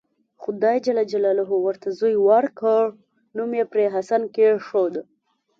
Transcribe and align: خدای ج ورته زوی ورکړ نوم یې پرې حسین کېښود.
خدای 0.41 0.77
ج 0.85 0.87
ورته 1.65 1.87
زوی 1.99 2.15
ورکړ 2.27 2.83
نوم 3.35 3.51
یې 3.59 3.65
پرې 3.71 3.85
حسین 3.93 4.23
کېښود. 4.35 4.93